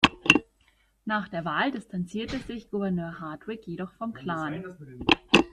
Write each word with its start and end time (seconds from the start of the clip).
Nach 1.05 1.27
der 1.29 1.45
Wahl 1.45 1.69
distanzierte 1.69 2.39
sich 2.39 2.71
Gouverneur 2.71 3.19
Hardwick 3.19 3.67
jedoch 3.67 3.93
vom 3.99 4.13
Klan. 4.13 4.63